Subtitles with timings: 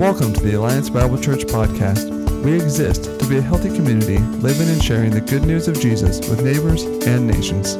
[0.00, 2.08] Welcome to the Alliance Bible Church podcast.
[2.42, 6.26] We exist to be a healthy community living and sharing the good news of Jesus
[6.26, 7.76] with neighbors and nations.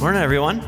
[0.00, 0.60] Morning, everyone.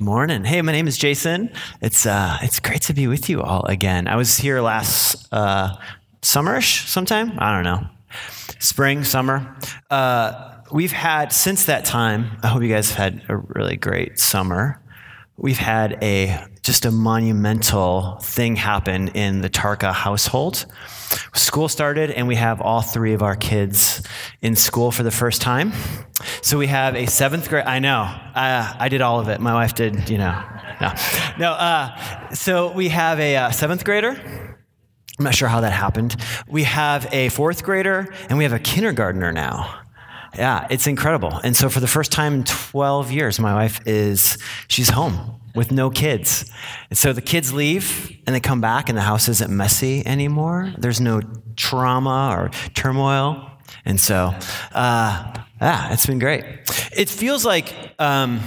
[0.00, 0.44] Morning.
[0.44, 1.52] Hey, my name is Jason.
[1.80, 4.08] It's uh, it's great to be with you all again.
[4.08, 5.76] I was here last uh,
[6.20, 7.34] summerish sometime.
[7.38, 7.86] I don't know,
[8.58, 9.56] spring, summer.
[9.88, 12.38] Uh, we've had since that time.
[12.42, 14.79] I hope you guys have had a really great summer.
[15.42, 20.66] We've had a just a monumental thing happen in the Tarka household.
[21.34, 24.02] School started, and we have all three of our kids
[24.42, 25.72] in school for the first time.
[26.42, 27.64] So we have a seventh grade.
[27.64, 28.02] I know.
[28.02, 29.40] Uh, I did all of it.
[29.40, 30.10] My wife did.
[30.10, 30.44] You know.
[30.78, 30.92] No.
[31.38, 31.52] No.
[31.52, 34.10] Uh, so we have a uh, seventh grader.
[35.18, 36.16] I'm not sure how that happened.
[36.48, 39.80] We have a fourth grader, and we have a kindergartner now.
[40.36, 41.40] Yeah, it's incredible.
[41.42, 44.38] And so for the first time in 12 years, my wife is,
[44.68, 46.50] she's home with no kids.
[46.88, 50.72] And so the kids leave and they come back and the house isn't messy anymore.
[50.78, 51.20] There's no
[51.56, 53.50] trauma or turmoil.
[53.84, 54.34] And so,
[54.72, 56.44] uh, yeah, it's been great.
[56.96, 58.40] It feels like um,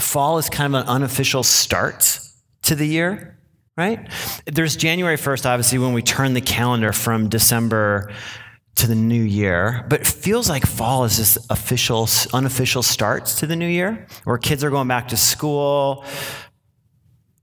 [0.00, 2.20] fall is kind of an unofficial start
[2.62, 3.38] to the year,
[3.76, 4.08] right?
[4.46, 8.12] There's January 1st, obviously, when we turn the calendar from December
[8.76, 13.46] to the new year, but it feels like fall is this official, unofficial starts to
[13.46, 16.04] the new year, where kids are going back to school.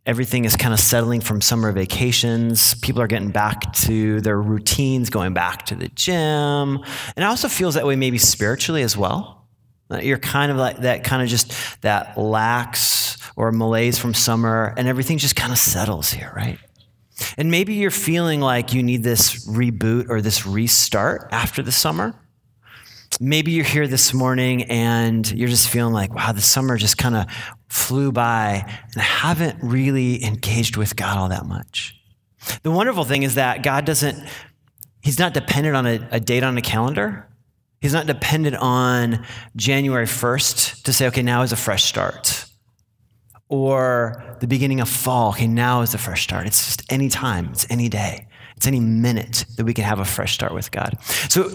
[0.06, 2.76] Everything is kind of settling from summer vacations.
[2.76, 6.14] People are getting back to their routines, going back to the gym.
[6.78, 9.48] And it also feels that way maybe spiritually as well.
[9.90, 14.74] Uh, you're kind of like that kind of just that lax or malaise from summer,
[14.78, 16.60] and everything just kind of settles here, right?
[17.38, 22.16] And maybe you're feeling like you need this reboot or this restart after the summer.
[23.20, 27.16] Maybe you're here this morning and you're just feeling like, wow, the summer just kind
[27.16, 27.28] of
[27.70, 31.96] flew by and I haven't really engaged with God all that much.
[32.64, 34.18] The wonderful thing is that God doesn't,
[35.02, 37.28] He's not dependent on a, a date on a calendar.
[37.82, 39.26] He's not dependent on
[39.56, 42.43] January 1st to say, okay, now is a fresh start
[43.50, 45.30] or the beginning of fall.
[45.30, 46.48] Okay, now is the fresh start.
[46.48, 50.06] It's just any time, it's any day, it's any minute that we can have a
[50.06, 50.98] fresh start with God.
[51.30, 51.50] So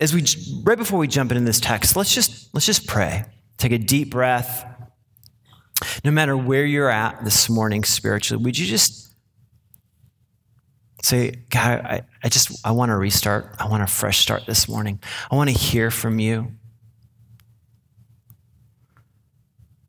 [0.00, 0.24] as we
[0.64, 3.24] right before we jump into this text, let's just let's just pray.
[3.58, 4.66] Take a deep breath.
[6.04, 9.04] No matter where you're at this morning spiritually, would you just
[11.04, 13.54] say, God, I, I just I want to restart.
[13.58, 15.00] I want a fresh start this morning.
[15.30, 16.52] I want to hear from you.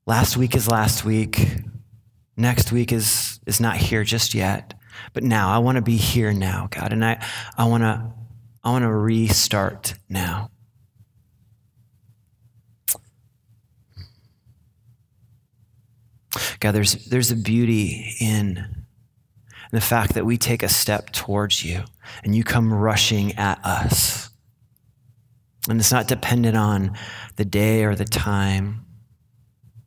[0.05, 1.47] Last week is last week.
[2.37, 4.73] Next week is, is not here just yet.
[5.13, 6.93] But now, I want to be here now, God.
[6.93, 7.23] And I,
[7.57, 8.13] I want to
[8.65, 10.49] I want to restart now.
[16.59, 18.85] God, there's, there's a beauty in
[19.71, 21.83] the fact that we take a step towards you
[22.23, 24.31] and you come rushing at us.
[25.69, 26.97] And it's not dependent on
[27.35, 28.84] the day or the time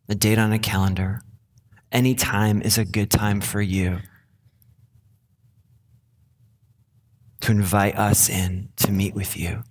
[0.09, 1.21] a date on a calendar.
[1.91, 4.01] Any time is a good time for you
[7.41, 9.63] to invite us in to meet with you.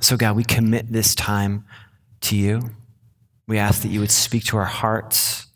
[0.00, 1.64] So, God, we commit this time
[2.22, 2.70] to you.
[3.46, 5.46] We ask that you would speak to our hearts,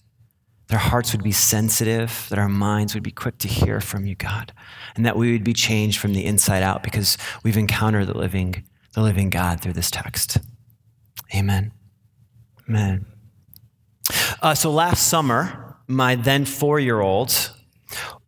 [0.69, 4.07] that our hearts would be sensitive, that our minds would be quick to hear from
[4.07, 4.53] you, God,
[4.97, 8.65] and that we would be changed from the inside out because we've encountered the living,
[8.95, 10.39] the living God through this text.
[11.35, 11.73] Amen.
[12.69, 13.12] Amen.
[14.41, 17.51] Uh, so last summer, my then four year old,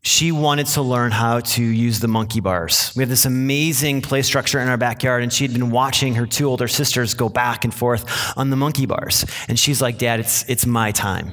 [0.03, 2.93] she wanted to learn how to use the monkey bars.
[2.95, 6.47] We have this amazing play structure in our backyard, and she'd been watching her two
[6.47, 8.05] older sisters go back and forth
[8.37, 9.25] on the monkey bars.
[9.49, 11.33] And she's like, Dad, it's, it's my time.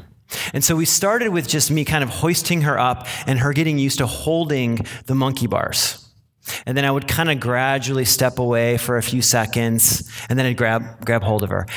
[0.53, 3.77] And so we started with just me kind of hoisting her up and her getting
[3.77, 6.07] used to holding the monkey bars.
[6.65, 10.45] And then I would kind of gradually step away for a few seconds, and then
[10.45, 11.67] I'd grab, grab hold of her.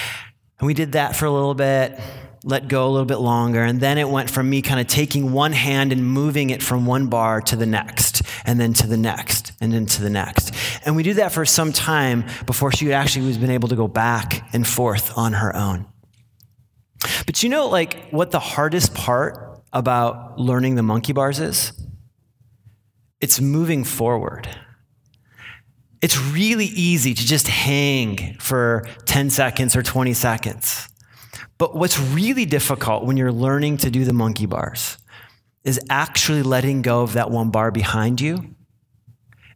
[0.60, 2.00] And we did that for a little bit
[2.44, 3.62] let go a little bit longer.
[3.62, 6.84] And then it went from me kind of taking one hand and moving it from
[6.84, 10.54] one bar to the next, and then to the next, and then to the next.
[10.84, 13.88] And we do that for some time before she actually was been able to go
[13.88, 15.86] back and forth on her own.
[17.26, 21.72] But you know, like, what the hardest part about learning the monkey bars is?
[23.20, 24.48] It's moving forward.
[26.02, 30.88] It's really easy to just hang for 10 seconds or 20 seconds.
[31.58, 34.98] But what's really difficult when you're learning to do the monkey bars
[35.62, 38.54] is actually letting go of that one bar behind you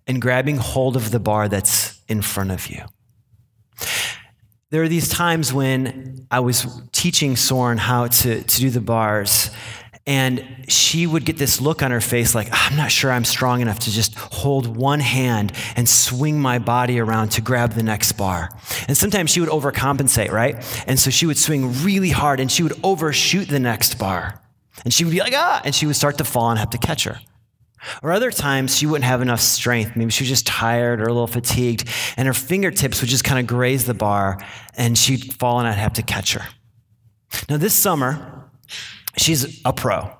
[0.06, 2.82] and grabbing hold of the bar that's in front of you.
[4.70, 9.50] there are these times when I was teaching Soren how to, to do the bars,
[10.08, 13.60] and she would get this look on her face like, I'm not sure I'm strong
[13.60, 18.14] enough to just hold one hand and swing my body around to grab the next
[18.14, 18.48] bar.
[18.88, 20.56] And sometimes she would overcompensate, right?
[20.88, 24.40] And so she would swing really hard and she would overshoot the next bar.
[24.82, 26.78] And she would be like, ah, and she would start to fall and have to
[26.78, 27.20] catch her.
[28.02, 29.94] Or other times she wouldn't have enough strength.
[29.94, 33.38] Maybe she was just tired or a little fatigued, and her fingertips would just kind
[33.38, 34.44] of graze the bar,
[34.76, 36.48] and she'd fall and I'd have to catch her.
[37.48, 38.50] Now, this summer,
[39.18, 40.10] she's a pro.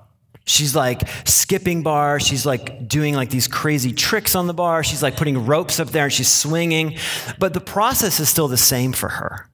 [0.45, 2.19] She's like skipping bar.
[2.19, 4.83] She's like doing like these crazy tricks on the bar.
[4.83, 6.97] She's like putting ropes up there and she's swinging.
[7.37, 9.49] But the process is still the same for her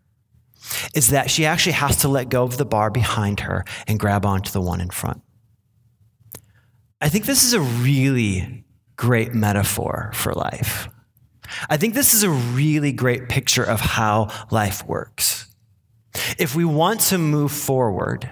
[0.93, 4.25] is that she actually has to let go of the bar behind her and grab
[4.25, 5.21] onto the one in front.
[7.01, 8.63] I think this is a really
[8.95, 10.89] great metaphor for life.
[11.69, 15.47] I think this is a really great picture of how life works.
[16.39, 18.29] If we want to move forward,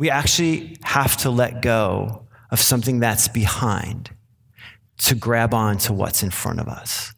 [0.00, 4.10] we actually have to let go of something that's behind
[4.96, 7.12] to grab on to what's in front of us.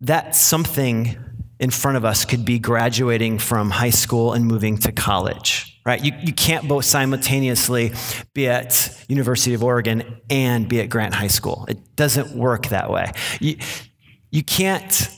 [0.00, 1.16] That something
[1.60, 6.04] in front of us could be graduating from high school and moving to college, right?
[6.04, 7.92] You, you can't both simultaneously
[8.34, 11.66] be at University of Oregon and be at Grant High School.
[11.68, 13.12] It doesn't work that way.
[13.38, 13.58] You,
[14.32, 15.08] you can't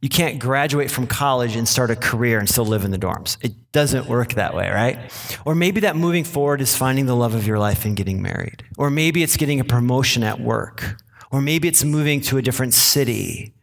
[0.00, 3.36] you can't graduate from college and start a career and still live in the dorms.
[3.42, 5.12] It doesn't work that way, right?
[5.44, 8.64] Or maybe that moving forward is finding the love of your life and getting married.
[8.76, 11.00] Or maybe it's getting a promotion at work.
[11.32, 13.54] Or maybe it's moving to a different city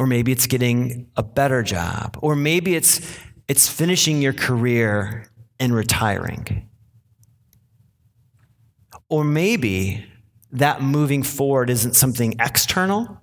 [0.00, 3.02] or maybe it's getting a better job, or maybe it's,
[3.48, 5.26] it's finishing your career
[5.58, 6.66] and retiring.
[9.10, 10.02] Or maybe
[10.52, 13.19] that moving forward isn't something external,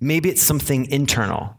[0.00, 1.58] maybe it's something internal.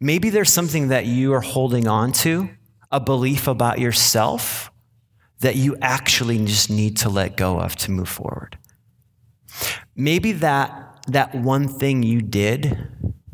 [0.00, 2.50] Maybe there's something that you are holding on to,
[2.90, 4.70] a belief about yourself
[5.40, 8.58] that you actually just need to let go of to move forward.
[9.96, 12.88] Maybe that, that one thing you did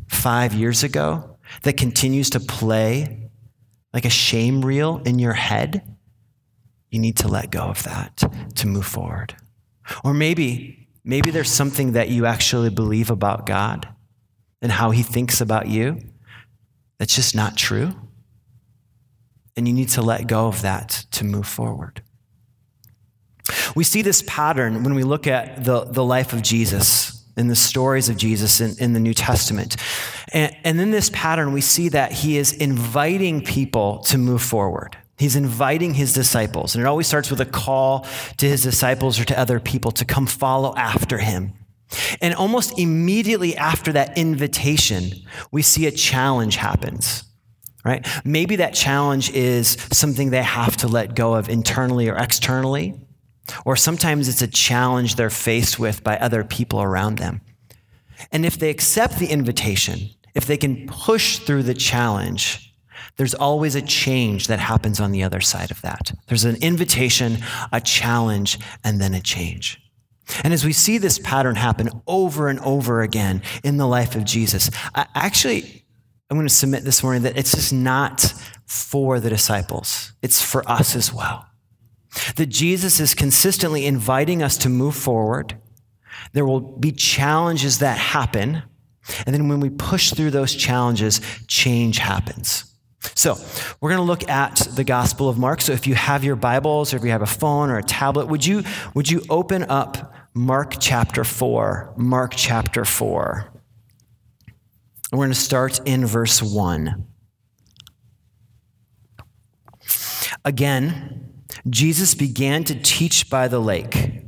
[0.08, 3.30] five years ago that continues to play
[3.92, 5.96] like a shame reel in your head,
[6.90, 8.22] you need to let go of that
[8.56, 9.34] to move forward.
[10.04, 13.88] Or maybe, maybe there's something that you actually believe about God
[14.62, 16.00] and how he thinks about you
[16.98, 17.94] that's just not true.
[19.56, 22.02] And you need to let go of that to move forward.
[23.74, 27.56] We see this pattern when we look at the, the life of Jesus and the
[27.56, 29.76] stories of Jesus in, in the New Testament.
[30.32, 34.96] And, and in this pattern, we see that he is inviting people to move forward.
[35.18, 36.74] He's inviting his disciples.
[36.74, 38.06] And it always starts with a call
[38.38, 41.52] to his disciples or to other people to come follow after him.
[42.20, 45.12] And almost immediately after that invitation,
[45.50, 47.24] we see a challenge happens.
[47.84, 48.04] Right?
[48.24, 52.94] Maybe that challenge is something they have to let go of internally or externally.
[53.64, 57.42] Or sometimes it's a challenge they're faced with by other people around them.
[58.32, 62.74] And if they accept the invitation, if they can push through the challenge,
[63.16, 66.12] there's always a change that happens on the other side of that.
[66.26, 67.38] There's an invitation,
[67.72, 69.80] a challenge, and then a change.
[70.42, 74.24] And as we see this pattern happen over and over again in the life of
[74.24, 75.84] Jesus, I actually,
[76.30, 78.34] I'm going to submit this morning that it's just not
[78.66, 81.46] for the disciples, it's for us as well.
[82.36, 85.60] That Jesus is consistently inviting us to move forward.
[86.32, 88.62] There will be challenges that happen.
[89.26, 92.65] And then when we push through those challenges, change happens.
[93.14, 93.36] So,
[93.80, 95.60] we're going to look at the Gospel of Mark.
[95.60, 98.26] So, if you have your Bibles or if you have a phone or a tablet,
[98.26, 98.62] would you,
[98.94, 101.94] would you open up Mark chapter 4?
[101.96, 103.52] Mark chapter 4.
[105.12, 107.06] And we're going to start in verse 1.
[110.44, 114.22] Again, Jesus began to teach by the lake.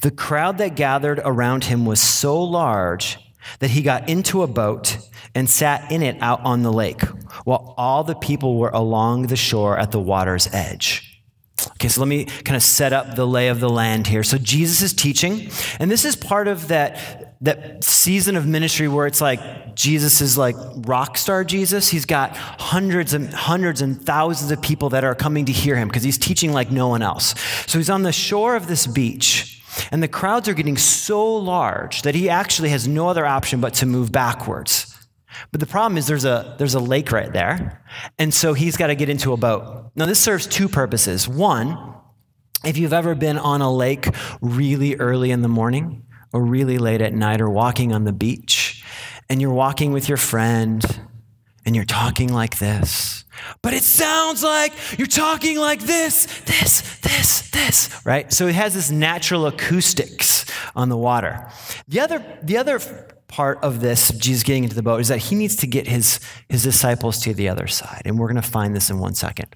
[0.00, 3.18] The crowd that gathered around him was so large
[3.58, 4.98] that he got into a boat
[5.34, 7.02] and sat in it out on the lake,
[7.44, 11.08] while all the people were along the shore at the water's edge.
[11.72, 14.22] Okay, so let me kind of set up the lay of the land here.
[14.22, 19.04] So Jesus is teaching, and this is part of that that season of ministry where
[19.04, 20.54] it's like Jesus is like
[20.86, 21.88] rock star Jesus.
[21.88, 25.88] He's got hundreds and hundreds and thousands of people that are coming to hear him
[25.88, 27.34] because he's teaching like no one else.
[27.66, 32.02] So he's on the shore of this beach, and the crowds are getting so large
[32.02, 34.88] that he actually has no other option but to move backwards.
[35.50, 37.82] But the problem is there's a there's a lake right there.
[38.18, 39.90] And so he's got to get into a boat.
[39.96, 41.28] Now this serves two purposes.
[41.28, 41.94] One,
[42.64, 44.08] if you've ever been on a lake
[44.40, 48.84] really early in the morning, or really late at night or walking on the beach.
[49.28, 51.00] and you're walking with your friend
[51.64, 53.24] and you're talking like this,
[53.62, 58.32] but it sounds like you're talking like this, this, this, this, right?
[58.32, 61.48] So it has this natural acoustics on the water.
[61.88, 62.80] The other, the other
[63.28, 66.20] part of this, Jesus getting into the boat, is that he needs to get his,
[66.48, 68.02] his disciples to the other side.
[68.04, 69.54] And we're going to find this in one second.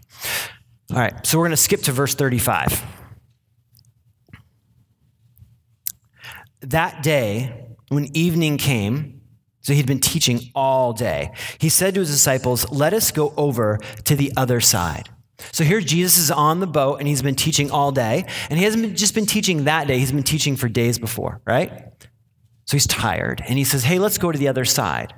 [0.93, 2.85] All right, so we're going to skip to verse 35.
[6.61, 9.21] That day, when evening came,
[9.67, 13.81] so he'd been teaching all day, he said to his disciples, Let us go over
[14.05, 15.09] to the other side.
[15.51, 18.27] So here Jesus is on the boat and he's been teaching all day.
[18.49, 21.41] And he hasn't been, just been teaching that day, he's been teaching for days before,
[21.45, 21.73] right?
[22.67, 25.15] So he's tired and he says, Hey, let's go to the other side.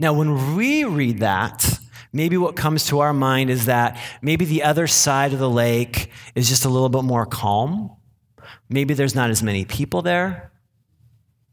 [0.00, 1.78] Now, when we read that,
[2.12, 6.10] maybe what comes to our mind is that maybe the other side of the lake
[6.34, 7.94] is just a little bit more calm.
[8.68, 10.51] Maybe there's not as many people there.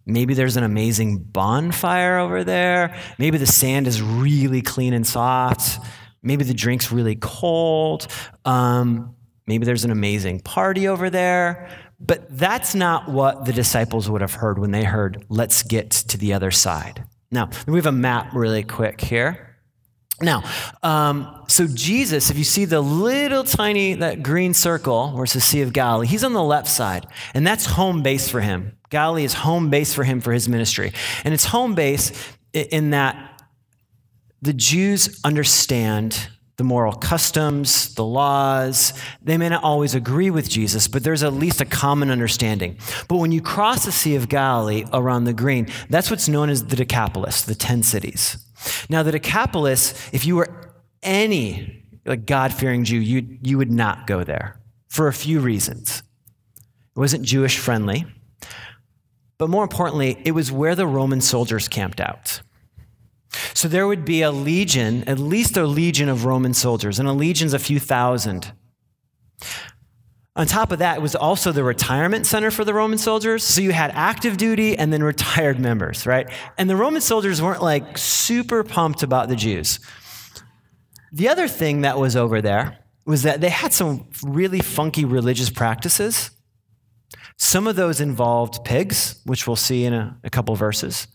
[0.10, 2.96] Maybe there's an amazing bonfire over there.
[3.18, 5.80] Maybe the sand is really clean and soft.
[6.22, 8.08] Maybe the drink's really cold.
[8.46, 9.16] Um,
[9.48, 11.70] maybe there's an amazing party over there.
[12.00, 16.18] But that's not what the disciples would have heard when they heard, let's get to
[16.18, 17.04] the other side.
[17.32, 19.58] Now, we have a map really quick here.
[20.22, 20.44] Now,
[20.84, 25.42] um, so Jesus, if you see the little tiny, that green circle where it's the
[25.42, 28.78] Sea of Galilee, he's on the left side, and that's home base for him.
[28.89, 30.91] Galilee is home base for him for his ministry.
[31.24, 32.12] And it's home base
[32.53, 33.43] in that
[34.41, 38.93] the Jews understand the moral customs, the laws.
[39.22, 42.77] They may not always agree with Jesus, but there's at least a common understanding.
[43.08, 46.65] But when you cross the Sea of Galilee around the green, that's what's known as
[46.65, 48.38] the Decapolis, the 10 cities.
[48.89, 54.25] Now, the Decapolis, if you were any like God-fearing Jew, you, you would not go
[54.25, 56.03] there for a few reasons.
[56.96, 58.05] It wasn't Jewish friendly.
[59.39, 62.41] But more importantly, it was where the Roman soldiers camped out.
[63.53, 67.13] So there would be a legion, at least a legion of Roman soldiers, and a
[67.13, 68.51] legion's a few thousand.
[70.36, 73.43] On top of that, it was also the retirement center for the Roman soldiers.
[73.43, 76.29] So you had active duty and then retired members, right?
[76.58, 79.79] And the Roman soldiers weren't like super pumped about the Jews.
[81.12, 85.50] The other thing that was over there was that they had some really funky religious
[85.50, 86.31] practices.
[87.39, 91.08] Some of those involved pigs, which we'll see in a, a couple verses.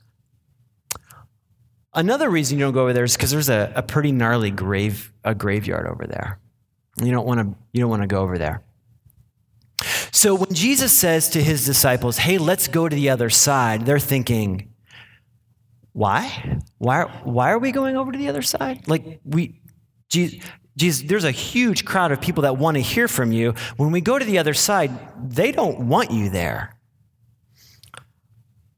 [1.92, 5.12] Another reason you don't go over there is because there's a, a pretty gnarly grave,
[5.22, 6.40] a graveyard over there.
[6.96, 8.62] You don't want to you don't want to go over there.
[10.12, 13.98] So when Jesus says to his disciples, "Hey, let's go to the other side," they're
[13.98, 14.72] thinking,
[15.92, 16.58] "Why?
[16.78, 17.02] Why?
[17.22, 18.88] Why are we going over to the other side?
[18.88, 19.60] Like we,
[20.08, 20.40] Jesus,
[20.76, 23.54] Jesus, there's a huge crowd of people that want to hear from you.
[23.76, 24.90] When we go to the other side,
[25.30, 26.76] they don't want you there."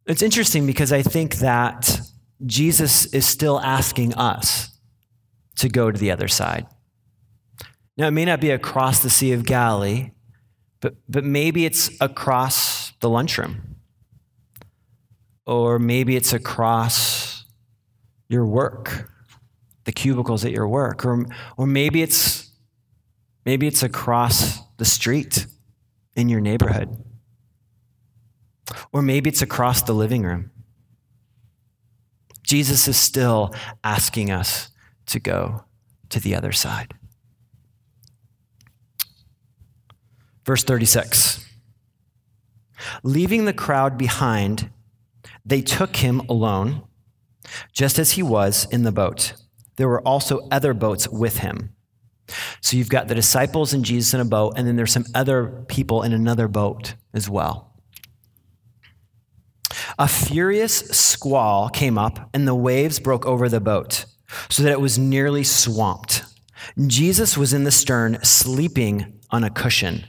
[0.06, 2.00] It's interesting because I think that
[2.44, 4.78] Jesus is still asking us
[5.56, 6.66] to go to the other side.
[7.96, 10.10] Now, it may not be across the Sea of Galilee,
[10.80, 13.76] but, but maybe it's across the lunchroom.
[15.46, 17.44] Or maybe it's across
[18.28, 19.10] your work,
[19.86, 21.06] the cubicles at your work.
[21.06, 21.24] Or,
[21.56, 22.50] or maybe, it's,
[23.46, 25.46] maybe it's across the street
[26.14, 27.02] in your neighborhood.
[28.92, 30.50] Or maybe it's across the living room.
[32.42, 34.68] Jesus is still asking us
[35.06, 35.64] to go
[36.10, 36.94] to the other side.
[40.44, 41.44] Verse 36
[43.02, 44.70] Leaving the crowd behind,
[45.44, 46.82] they took him alone,
[47.72, 49.32] just as he was in the boat.
[49.76, 51.74] There were also other boats with him.
[52.60, 55.64] So you've got the disciples and Jesus in a boat, and then there's some other
[55.68, 57.72] people in another boat as well.
[59.98, 64.06] A furious squall came up, and the waves broke over the boat,
[64.50, 66.24] so that it was nearly swamped.
[66.86, 70.04] Jesus was in the stern, sleeping on a cushion.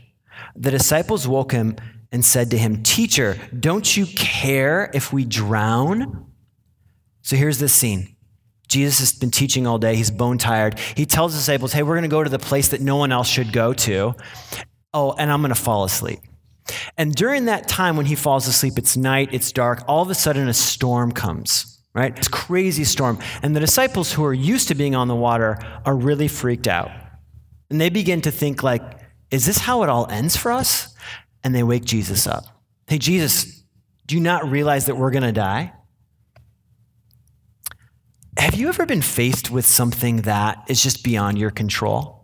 [0.55, 1.75] The disciples woke him
[2.11, 6.31] and said to him, Teacher, don't you care if we drown?
[7.21, 8.16] So here's the scene.
[8.67, 9.95] Jesus has been teaching all day.
[9.95, 10.79] He's bone tired.
[10.95, 13.27] He tells disciples, Hey, we're going to go to the place that no one else
[13.27, 14.15] should go to.
[14.93, 16.19] Oh, and I'm going to fall asleep.
[16.97, 20.15] And during that time when he falls asleep, it's night, it's dark, all of a
[20.15, 22.17] sudden a storm comes, right?
[22.17, 23.19] It's crazy storm.
[23.41, 26.91] And the disciples who are used to being on the water are really freaked out.
[27.69, 28.81] And they begin to think like,
[29.31, 30.95] is this how it all ends for us?
[31.43, 32.45] And they wake Jesus up.
[32.87, 33.63] Hey, Jesus,
[34.05, 35.73] do you not realize that we're going to die?
[38.37, 42.17] Have you ever been faced with something that is just beyond your control?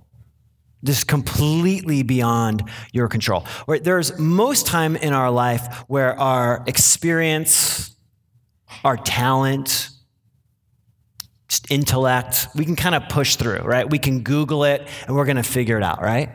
[0.83, 3.45] just completely beyond your control.
[3.67, 3.83] Right?
[3.83, 7.95] There's most time in our life where our experience,
[8.83, 9.89] our talent,
[11.47, 12.47] just intellect.
[12.55, 13.89] We can kind of push through, right?
[13.89, 16.29] We can Google it and we're going to figure it out, right?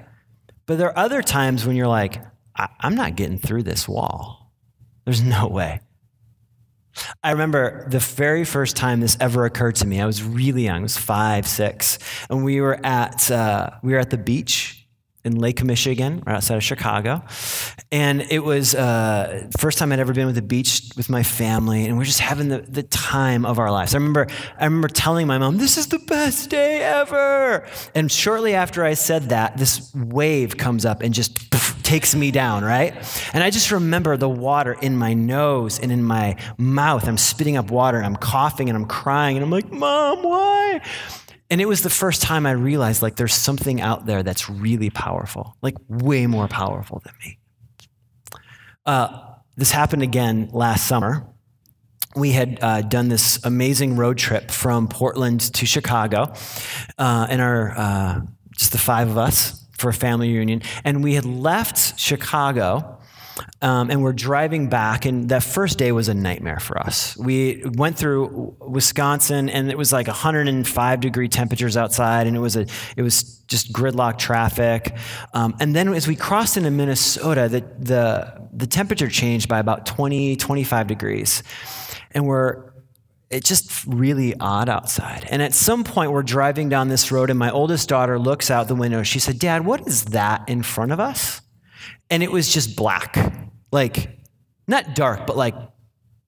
[0.66, 2.23] But there are other times when you're like,
[2.56, 4.52] I- am not getting through this wall.
[5.04, 5.80] There's no way.
[7.23, 10.00] I remember the very first time this ever occurred to me.
[10.00, 10.81] I was really young.
[10.81, 11.99] I was five, six,
[12.31, 14.87] and we were at uh, we were at the beach
[15.25, 17.23] in Lake Michigan, right outside of Chicago.
[17.90, 21.85] And it was uh, first time I'd ever been with the beach with my family,
[21.87, 23.95] and we're just having the, the time of our lives.
[23.95, 24.26] I remember
[24.59, 28.95] I remember telling my mom, "This is the best day ever." And shortly after I
[28.95, 31.50] said that, this wave comes up and just
[31.88, 32.92] takes me down, right?
[33.33, 37.09] And I just remember the water in my nose and in my mouth.
[37.09, 40.83] I'm spitting up water, and I'm coughing, and I'm crying, and I'm like, "Mom, why?"
[41.50, 44.90] And it was the first time I realized like there's something out there that's really
[44.90, 47.38] powerful, like way more powerful than me.
[48.85, 49.23] Uh,
[49.57, 51.26] this happened again last summer.
[52.14, 56.35] We had uh, done this amazing road trip from Portland to Chicago,
[56.99, 60.62] uh, and our uh, just the five of us for a family reunion.
[60.85, 62.99] And we had left Chicago
[63.61, 67.16] um, and we're driving back, and that first day was a nightmare for us.
[67.16, 72.56] We went through Wisconsin, and it was like 105 degree temperatures outside, and it was
[72.56, 72.66] a
[72.97, 74.94] it was just gridlock traffic.
[75.35, 79.87] Um, and then as we crossed into Minnesota, the, the the temperature changed by about
[79.87, 81.42] 20 25 degrees,
[82.12, 82.68] and we're
[83.30, 85.26] it's just really odd outside.
[85.30, 88.68] And at some point, we're driving down this road, and my oldest daughter looks out
[88.68, 89.02] the window.
[89.02, 91.42] She said, Dad, what is that in front of us?
[92.11, 93.16] and it was just black.
[93.70, 94.18] Like,
[94.66, 95.54] not dark, but like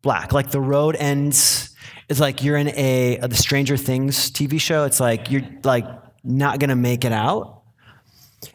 [0.03, 0.33] black.
[0.33, 1.75] Like the road ends.
[2.09, 4.85] It's like you're in a the Stranger Things TV show.
[4.85, 5.87] It's like you're like
[6.25, 7.63] not gonna make it out.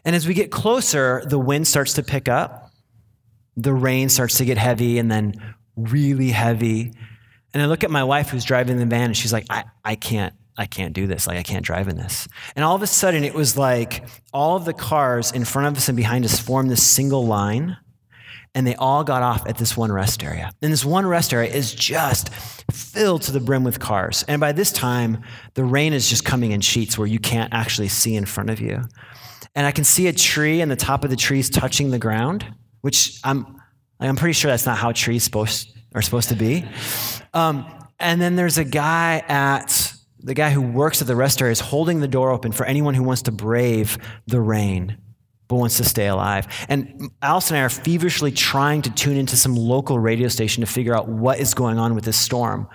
[0.04, 2.72] And as we get closer, the wind starts to pick up.
[3.56, 6.94] The rain starts to get heavy and then really heavy.
[7.56, 9.96] And I look at my wife who's driving the van and she's like, I, I
[9.96, 11.26] can't, I can't do this.
[11.26, 12.28] Like, I can't drive in this.
[12.54, 15.78] And all of a sudden, it was like all of the cars in front of
[15.78, 17.78] us and behind us formed this single line,
[18.54, 20.52] and they all got off at this one rest area.
[20.62, 22.28] And this one rest area is just
[22.74, 24.26] filled to the brim with cars.
[24.28, 27.88] And by this time, the rain is just coming in sheets where you can't actually
[27.88, 28.82] see in front of you.
[29.56, 32.00] And I can see a tree, and the top of the tree is touching the
[32.00, 32.46] ground,
[32.82, 33.62] which I'm,
[34.02, 36.66] I'm pretty sure that's not how trees supposed, are supposed to be.
[37.34, 37.66] Um,
[38.00, 41.60] and then there's a guy at the guy who works at the rest area is
[41.60, 44.98] holding the door open for anyone who wants to brave the rain
[45.48, 46.48] but wants to stay alive.
[46.68, 50.68] And Alice and I are feverishly trying to tune into some local radio station to
[50.68, 52.68] figure out what is going on with this storm.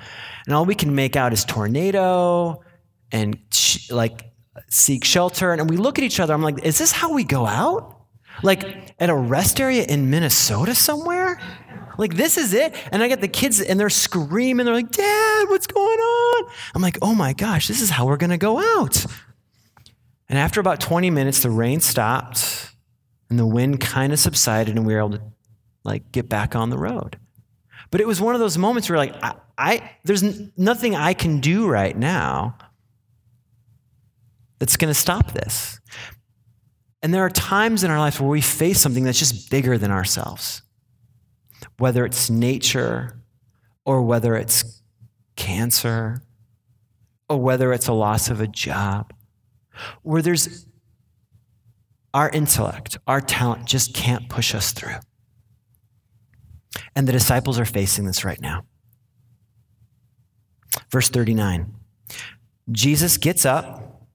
[0.47, 2.63] And all we can make out is tornado
[3.11, 4.31] and sh- like
[4.69, 5.53] seek shelter.
[5.53, 6.33] And we look at each other.
[6.33, 7.97] I'm like, is this how we go out?
[8.43, 11.41] Like at a rest area in Minnesota somewhere?
[12.01, 12.75] Like, this is it.
[12.91, 14.65] And I get the kids and they're screaming.
[14.65, 16.51] They're like, Dad, what's going on?
[16.75, 19.05] I'm like, oh my gosh, this is how we're going to go out.
[20.27, 22.75] And after about 20 minutes, the rain stopped
[23.29, 25.23] and the wind kind of subsided and we were able to
[25.85, 27.19] like get back on the road.
[27.91, 31.13] But it was one of those moments where like, I, I there's n- nothing I
[31.13, 32.57] can do right now
[34.59, 35.81] that's going to stop this.
[37.03, 39.91] And there are times in our life where we face something that's just bigger than
[39.91, 40.63] ourselves
[41.81, 43.19] whether it's nature
[43.87, 44.83] or whether it's
[45.35, 46.23] cancer
[47.27, 49.15] or whether it's a loss of a job,
[50.03, 50.67] where there's
[52.13, 54.97] our intellect, our talent just can't push us through.
[56.95, 58.65] And the disciples are facing this right now.
[60.91, 61.75] Verse 39
[62.71, 64.07] Jesus gets up,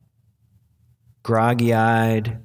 [1.23, 2.43] groggy eyed,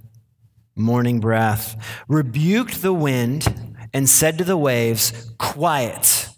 [0.75, 6.29] morning breath, rebuked the wind and said to the waves, Quiet,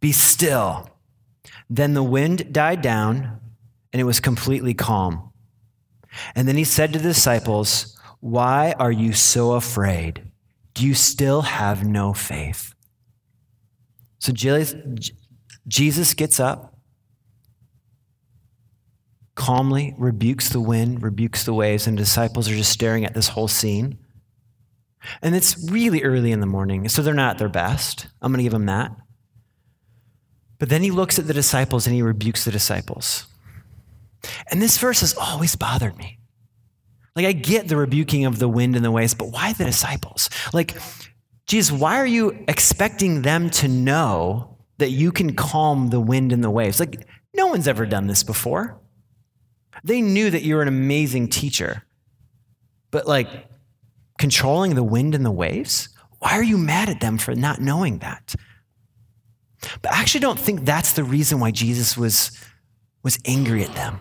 [0.00, 0.90] be still.
[1.70, 3.40] Then the wind died down,
[3.92, 5.32] and it was completely calm.
[6.34, 10.30] And then he said to the disciples, Why are you so afraid?
[10.74, 12.74] Do you still have no faith?
[14.18, 16.76] So Jesus gets up,
[19.34, 23.28] calmly rebukes the wind, rebukes the waves, and the disciples are just staring at this
[23.28, 23.98] whole scene.
[25.22, 28.08] And it's really early in the morning, so they're not at their best.
[28.20, 28.92] I'm going to give them that.
[30.58, 33.26] But then he looks at the disciples and he rebukes the disciples.
[34.50, 36.18] And this verse has always bothered me.
[37.14, 40.30] Like, I get the rebuking of the wind and the waves, but why the disciples?
[40.52, 40.76] Like,
[41.46, 46.44] Jesus, why are you expecting them to know that you can calm the wind and
[46.44, 46.78] the waves?
[46.78, 48.80] Like, no one's ever done this before.
[49.82, 51.84] They knew that you're an amazing teacher.
[52.90, 53.47] But, like,
[54.18, 55.88] controlling the wind and the waves?
[56.18, 58.34] Why are you mad at them for not knowing that?
[59.82, 62.32] But I actually don't think that's the reason why Jesus was,
[63.02, 64.00] was angry at them.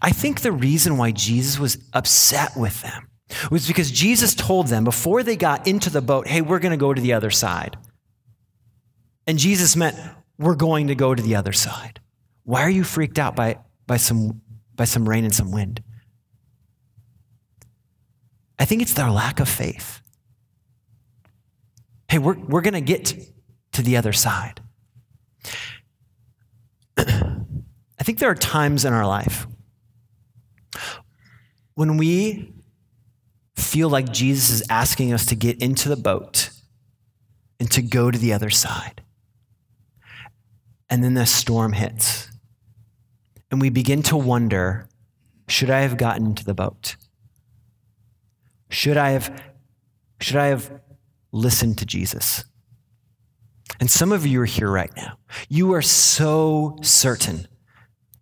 [0.00, 3.08] I think the reason why Jesus was upset with them
[3.50, 6.76] was because Jesus told them before they got into the boat, hey, we're going to
[6.76, 7.76] go to the other side.
[9.26, 9.96] And Jesus meant,
[10.38, 12.00] we're going to go to the other side.
[12.44, 14.42] Why are you freaked out by, by, some,
[14.74, 15.82] by some rain and some wind?
[18.64, 20.00] I think it's their lack of faith.
[22.08, 23.14] Hey, we're, we're going to get
[23.72, 24.62] to the other side.
[26.96, 27.04] I
[28.02, 29.46] think there are times in our life
[31.74, 32.54] when we
[33.54, 36.48] feel like Jesus is asking us to get into the boat
[37.60, 39.02] and to go to the other side.
[40.88, 42.30] And then the storm hits.
[43.50, 44.88] And we begin to wonder
[45.48, 46.96] should I have gotten into the boat?
[48.74, 49.40] Should I have,
[50.20, 50.80] should I have
[51.30, 52.44] listened to Jesus?
[53.78, 55.16] And some of you are here right now.
[55.48, 57.46] You are so certain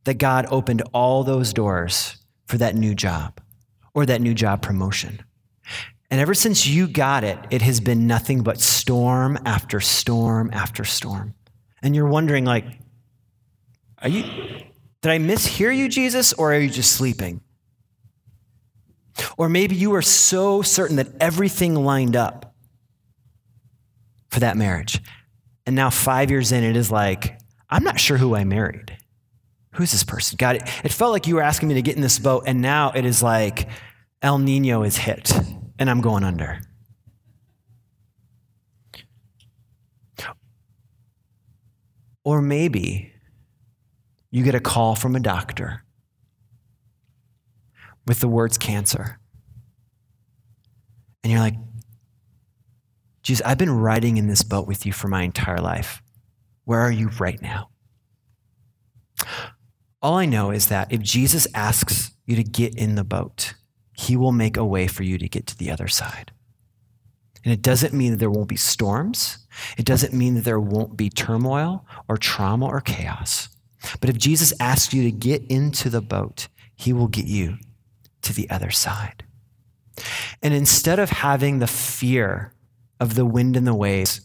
[0.05, 3.41] that God opened all those doors for that new job
[3.95, 5.25] or that new job promotion.
[6.11, 10.85] And ever since you got it, it has been nothing but storm after storm after
[10.85, 11.35] storm.
[11.83, 12.67] And you're wondering, like,
[14.03, 14.23] are you,
[15.01, 17.41] did I mishear you, Jesus, or are you just sleeping?
[19.37, 22.55] Or maybe you are so certain that everything lined up
[24.31, 25.01] for that marriage.
[25.67, 27.39] And now, five years in, it is like,
[27.71, 28.97] I'm not sure who I married.
[29.75, 30.37] Who's this person?
[30.37, 32.61] God, it, it felt like you were asking me to get in this boat, and
[32.61, 33.69] now it is like
[34.21, 35.33] El Nino is hit,
[35.79, 36.61] and I'm going under.
[42.25, 43.13] Or maybe
[44.31, 45.85] you get a call from a doctor
[48.07, 49.19] with the words cancer.
[51.23, 51.57] And you're like,
[53.23, 56.03] Jesus, I've been riding in this boat with you for my entire life.
[56.65, 57.69] Where are you right now?
[60.01, 63.55] All I know is that if Jesus asks you to get in the boat,
[63.93, 66.33] he will make a way for you to get to the other side.
[67.45, 69.39] And it doesn't mean that there won't be storms.
[69.77, 73.49] It doesn't mean that there won't be turmoil or trauma or chaos.
[74.01, 77.59] But if Jesus asks you to get into the boat, he will get you
[78.23, 79.25] to the other side.
[80.43, 82.53] And instead of having the fear
[82.99, 84.21] of the wind and the waves,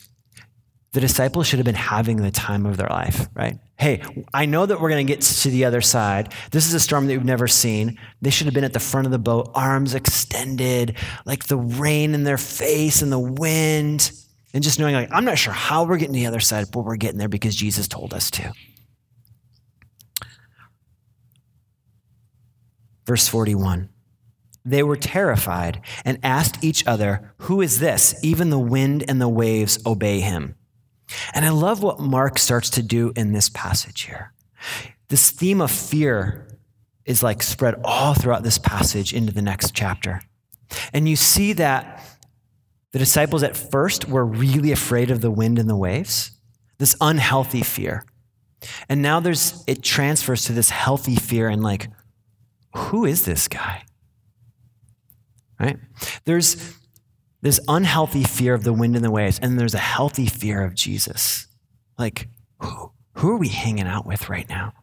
[0.94, 3.58] the disciples should have been having the time of their life, right?
[3.78, 4.02] Hey,
[4.34, 6.34] I know that we're going to get to the other side.
[6.52, 8.00] This is a storm that we've never seen.
[8.22, 12.14] They should have been at the front of the boat, arms extended, like the rain
[12.16, 14.12] in their face and the wind,
[14.54, 16.80] and just knowing, like, I'm not sure how we're getting to the other side, but
[16.80, 18.52] we're getting there because Jesus told us to.
[23.08, 23.90] Verse 41.
[24.66, 28.14] They were terrified and asked each other, Who is this?
[28.22, 30.56] Even the wind and the waves obey him.
[31.34, 34.34] And I love what Mark starts to do in this passage here.
[35.08, 36.50] This theme of fear
[37.06, 40.20] is like spread all throughout this passage into the next chapter.
[40.92, 42.04] And you see that
[42.92, 46.32] the disciples at first were really afraid of the wind and the waves,
[46.78, 48.04] this unhealthy fear.
[48.90, 51.88] And now there's it transfers to this healthy fear and like
[52.78, 53.84] who is this guy?
[55.60, 55.78] Right?
[56.26, 56.76] There's
[57.42, 60.76] this unhealthy fear of the wind and the waves, and there's a healthy fear of
[60.76, 61.48] Jesus.
[61.98, 62.30] Like,
[62.62, 64.74] who, who are we hanging out with right now?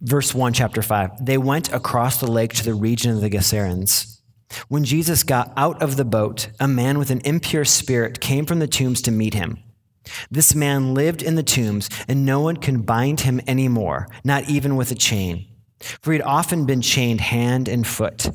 [0.00, 1.24] Verse 1, chapter 5.
[1.24, 4.20] They went across the lake to the region of the Gerasenes.
[4.68, 8.60] When Jesus got out of the boat, a man with an impure spirit came from
[8.60, 9.58] the tombs to meet him.
[10.30, 14.76] This man lived in the tombs, and no one can bind him anymore, not even
[14.76, 15.46] with a chain.
[15.80, 18.30] For he had often been chained hand and foot.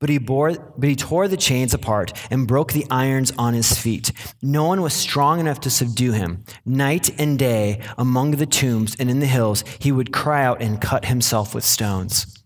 [0.00, 3.78] But he, bore, but he tore the chains apart and broke the irons on his
[3.78, 4.12] feet.
[4.40, 6.42] No one was strong enough to subdue him.
[6.64, 10.80] Night and day, among the tombs and in the hills, he would cry out and
[10.80, 12.42] cut himself with stones.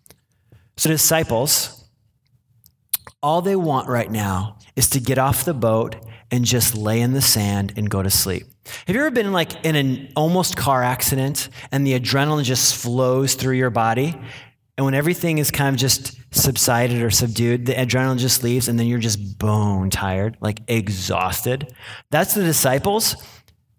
[0.76, 1.84] So, disciples,
[3.22, 5.96] all they want right now is to get off the boat
[6.30, 8.46] and just lay in the sand and go to sleep.
[8.86, 13.34] Have you ever been like in an almost car accident and the adrenaline just flows
[13.34, 14.18] through your body
[14.76, 18.78] and when everything is kind of just subsided or subdued, the adrenaline just leaves and
[18.78, 21.72] then you're just bone tired, like exhausted.
[22.10, 23.14] That's the disciples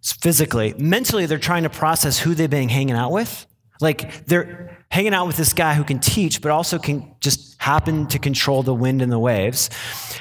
[0.02, 0.74] physically.
[0.78, 3.46] Mentally, they're trying to process who they've been hanging out with.
[3.82, 8.08] Like they're hanging out with this guy who can teach, but also can just happen
[8.08, 9.70] to control the wind and the waves.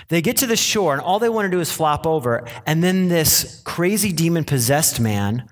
[0.09, 2.47] They get to the shore and all they want to do is flop over.
[2.67, 5.49] And then this crazy demon possessed man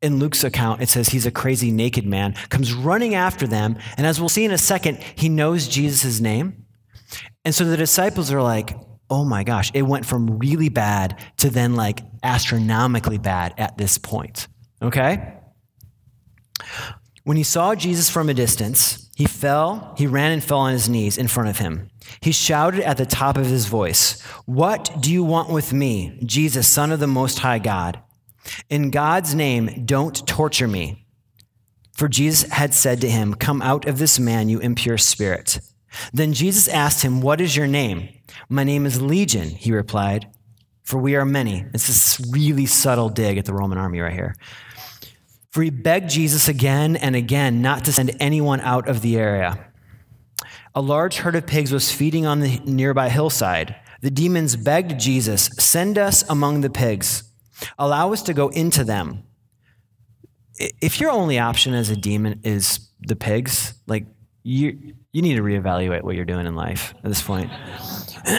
[0.00, 3.76] in Luke's account, it says he's a crazy naked man, comes running after them.
[3.96, 6.64] And as we'll see in a second, he knows Jesus' name.
[7.44, 8.78] And so the disciples are like,
[9.10, 13.98] oh my gosh, it went from really bad to then like astronomically bad at this
[13.98, 14.46] point.
[14.82, 15.34] Okay?
[17.28, 20.88] When he saw Jesus from a distance, he fell, he ran and fell on his
[20.88, 21.90] knees in front of him.
[22.22, 26.66] He shouted at the top of his voice, What do you want with me, Jesus,
[26.66, 28.00] Son of the Most High God?
[28.70, 31.04] In God's name, don't torture me.
[31.92, 35.60] For Jesus had said to him, Come out of this man, you impure spirit.
[36.14, 38.08] Then Jesus asked him, What is your name?
[38.48, 40.30] My name is Legion, he replied,
[40.82, 41.66] for we are many.
[41.74, 44.34] It's this really subtle dig at the Roman army right here.
[45.58, 49.72] For he begged Jesus again and again not to send anyone out of the area.
[50.72, 53.74] A large herd of pigs was feeding on the nearby hillside.
[54.00, 57.24] The demons begged Jesus, Send us among the pigs.
[57.76, 59.24] Allow us to go into them.
[60.80, 64.06] If your only option as a demon is the pigs, like
[64.44, 67.50] you, you need to reevaluate what you're doing in life at this point.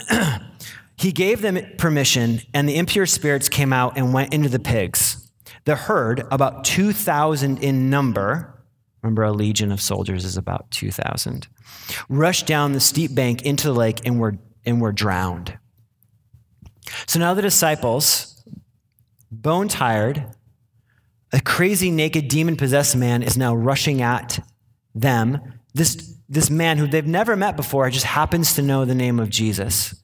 [0.97, 5.18] he gave them permission, and the impure spirits came out and went into the pigs.
[5.69, 8.59] The herd, about 2,000 in number,
[9.03, 11.47] remember a legion of soldiers is about 2,000,
[12.09, 15.59] rushed down the steep bank into the lake and were, and were drowned.
[17.05, 18.43] So now the disciples,
[19.29, 20.35] bone tired,
[21.31, 24.43] a crazy, naked, demon possessed man is now rushing at
[24.95, 25.39] them.
[25.75, 29.29] This this man who they've never met before just happens to know the name of
[29.29, 29.98] Jesus.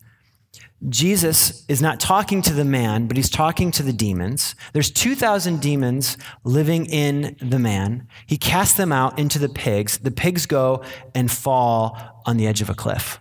[0.88, 4.56] Jesus is not talking to the man, but he's talking to the demons.
[4.74, 8.08] There's 2,000 demons living in the man.
[8.28, 9.98] He casts them out into the pigs.
[9.98, 10.84] The pigs go
[11.16, 13.20] and fall on the edge of a cliff.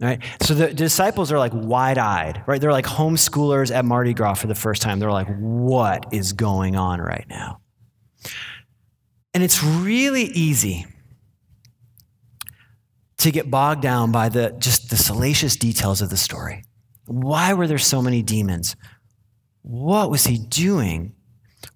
[0.00, 0.22] Right?
[0.40, 2.58] So the disciples are like wide eyed, right?
[2.60, 4.98] They're like homeschoolers at Mardi Gras for the first time.
[4.98, 7.60] They're like, what is going on right now?
[9.34, 10.86] And it's really easy
[13.18, 16.64] to get bogged down by the just the salacious details of the story.
[17.10, 18.76] Why were there so many demons?
[19.62, 21.16] What was he doing?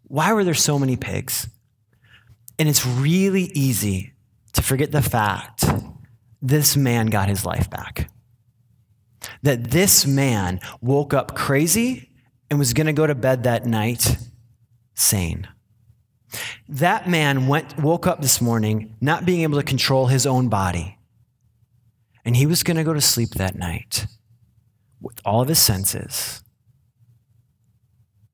[0.04, 1.48] Why were there so many pigs?
[2.56, 4.12] And it's really easy
[4.52, 5.64] to forget the fact
[6.40, 8.08] this man got his life back.
[9.42, 12.12] That this man woke up crazy
[12.48, 14.16] and was going to go to bed that night
[14.94, 15.48] sane.
[16.68, 20.96] That man went, woke up this morning not being able to control his own body
[22.24, 24.06] and he was going to go to sleep that night
[25.04, 26.42] with all of his senses,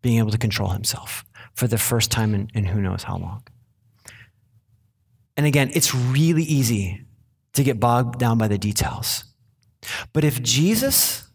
[0.02, 3.42] being able to control himself for the first time in, in who knows how long.
[5.36, 7.04] And again, it's really easy
[7.54, 9.24] to get bogged down by the details.
[10.12, 11.28] But if Jesus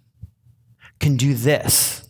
[1.00, 2.08] can do this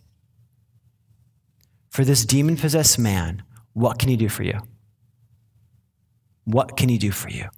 [1.90, 4.60] for this demon possessed man, what can he do for you?
[6.44, 7.50] What can he do for you?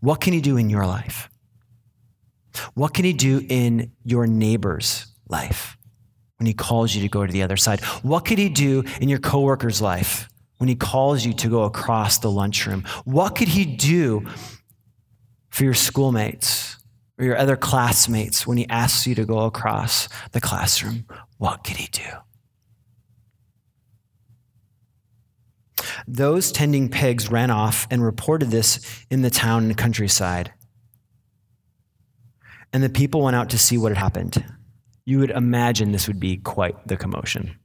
[0.00, 1.30] What can he do in your life?
[2.74, 5.76] What can he do in your neighbor's life
[6.38, 7.80] when he calls you to go to the other side?
[8.02, 12.18] What could he do in your coworker's life when he calls you to go across
[12.18, 12.84] the lunchroom?
[13.04, 14.26] What could he do
[15.48, 16.76] for your schoolmates
[17.18, 21.06] or your other classmates when he asks you to go across the classroom?
[21.38, 22.02] What could he do?
[26.06, 30.52] Those tending pigs ran off and reported this in the town and countryside
[32.72, 34.44] and the people went out to see what had happened.
[35.04, 37.56] You would imagine this would be quite the commotion.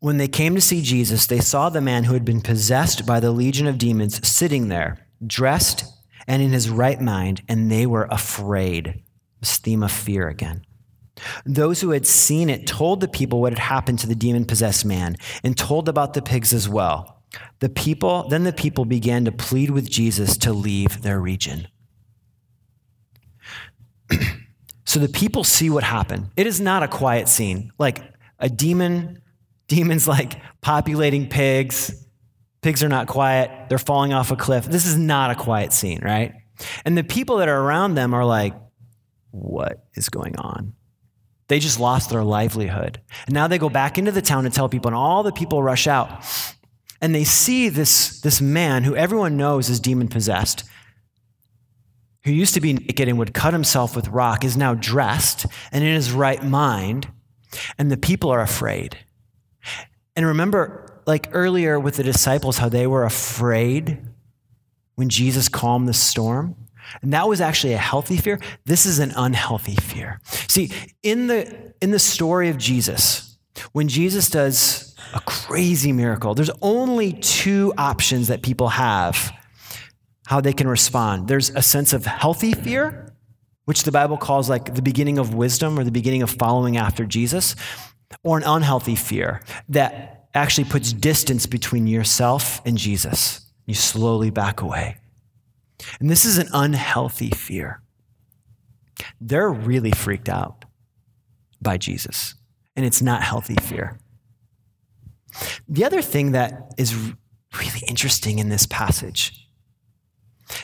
[0.00, 3.20] When they came to see Jesus, they saw the man who had been possessed by
[3.20, 5.84] the legion of demons sitting there, dressed
[6.26, 9.02] and in his right mind, and they were afraid.
[9.40, 10.64] This theme of fear again.
[11.44, 14.84] Those who had seen it told the people what had happened to the demon possessed
[14.84, 17.22] man and told about the pigs as well.
[17.60, 21.68] The people, then the people began to plead with Jesus to leave their region.
[24.84, 26.28] so the people see what happened.
[26.36, 27.72] It is not a quiet scene.
[27.78, 28.02] Like
[28.38, 29.22] a demon,
[29.68, 32.04] demons like populating pigs.
[32.62, 33.68] Pigs are not quiet.
[33.68, 34.64] They're falling off a cliff.
[34.64, 36.34] This is not a quiet scene, right?
[36.84, 38.54] And the people that are around them are like,
[39.30, 40.74] what is going on?
[41.48, 43.00] They just lost their livelihood.
[43.26, 45.62] And now they go back into the town to tell people, and all the people
[45.62, 46.24] rush out.
[47.02, 50.64] And they see this, this man who everyone knows is demon possessed
[52.24, 55.84] who used to be naked and would cut himself with rock, is now dressed and
[55.84, 57.08] in his right mind,
[57.78, 58.98] and the people are afraid.
[60.16, 63.98] And remember, like earlier with the disciples, how they were afraid
[64.94, 66.56] when Jesus calmed the storm?
[67.02, 68.38] And that was actually a healthy fear.
[68.64, 70.20] This is an unhealthy fear.
[70.48, 70.70] See,
[71.02, 73.38] in the, in the story of Jesus,
[73.72, 79.32] when Jesus does a crazy miracle, there's only two options that people have
[80.26, 81.28] how they can respond.
[81.28, 83.14] There's a sense of healthy fear
[83.64, 87.06] which the Bible calls like the beginning of wisdom or the beginning of following after
[87.06, 87.56] Jesus,
[88.22, 93.40] or an unhealthy fear that actually puts distance between yourself and Jesus.
[93.66, 94.98] You slowly back away.
[95.98, 97.80] And this is an unhealthy fear.
[99.20, 100.64] They're really freaked out
[101.60, 102.34] by Jesus,
[102.76, 103.98] and it's not healthy fear.
[105.68, 109.43] The other thing that is really interesting in this passage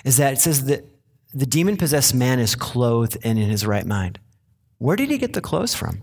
[0.05, 0.85] is that it says that
[1.33, 4.19] the demon possessed man is clothed and in his right mind.
[4.79, 6.01] Where did he get the clothes from?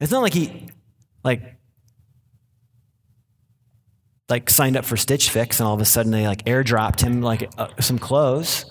[0.00, 0.68] It's not like he,
[1.22, 1.58] like,
[4.28, 7.20] like signed up for Stitch Fix and all of a sudden they like airdropped him
[7.20, 8.64] like uh, some clothes.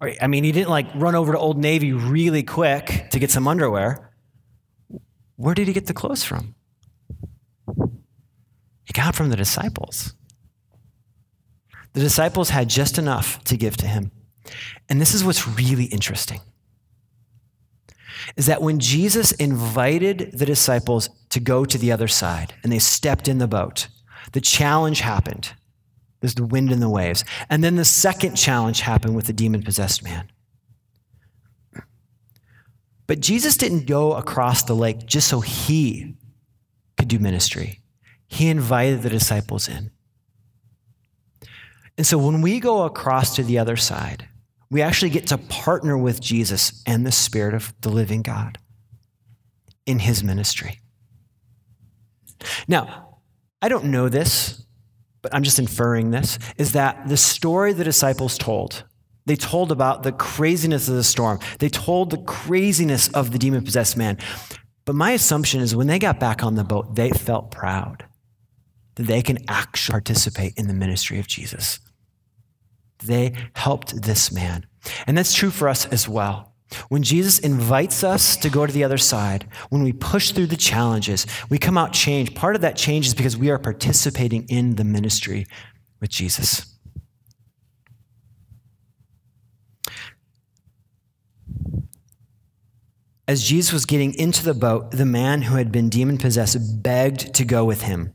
[0.00, 3.30] Or, I mean, he didn't like run over to Old Navy really quick to get
[3.30, 4.10] some underwear.
[5.36, 6.56] Where did he get the clothes from?
[8.84, 10.14] He got from the disciples.
[11.92, 14.10] The disciples had just enough to give to him.
[14.88, 16.40] And this is what's really interesting
[18.36, 22.78] is that when Jesus invited the disciples to go to the other side and they
[22.78, 23.88] stepped in the boat,
[24.32, 25.52] the challenge happened.
[26.20, 27.24] There's the wind and the waves.
[27.48, 30.30] And then the second challenge happened with the demon possessed man.
[33.06, 36.14] But Jesus didn't go across the lake just so he
[36.98, 37.80] could do ministry,
[38.26, 39.90] he invited the disciples in.
[41.98, 44.28] And so when we go across to the other side,
[44.70, 48.56] we actually get to partner with Jesus and the Spirit of the living God
[49.84, 50.80] in his ministry.
[52.68, 53.18] Now,
[53.60, 54.64] I don't know this,
[55.22, 58.84] but I'm just inferring this, is that the story the disciples told,
[59.26, 63.64] they told about the craziness of the storm, they told the craziness of the demon
[63.64, 64.18] possessed man.
[64.84, 68.04] But my assumption is when they got back on the boat, they felt proud
[68.94, 71.80] that they can actually participate in the ministry of Jesus.
[73.04, 74.66] They helped this man.
[75.06, 76.54] And that's true for us as well.
[76.88, 80.56] When Jesus invites us to go to the other side, when we push through the
[80.56, 82.34] challenges, we come out changed.
[82.34, 85.46] Part of that change is because we are participating in the ministry
[86.00, 86.74] with Jesus.
[93.26, 97.34] As Jesus was getting into the boat, the man who had been demon possessed begged
[97.34, 98.14] to go with him.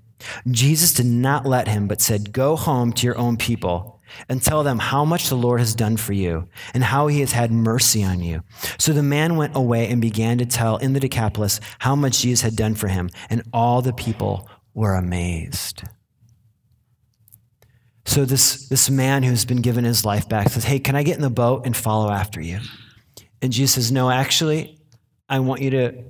[0.50, 4.64] Jesus did not let him, but said, Go home to your own people and tell
[4.64, 8.04] them how much the Lord has done for you and how he has had mercy
[8.04, 8.44] on you.
[8.78, 12.42] So the man went away and began to tell in the Decapolis how much Jesus
[12.42, 15.84] had done for him, and all the people were amazed.
[18.06, 21.16] So this, this man who's been given his life back says, Hey, can I get
[21.16, 22.60] in the boat and follow after you?
[23.42, 24.78] And Jesus says, No, actually,
[25.30, 26.04] I want you to,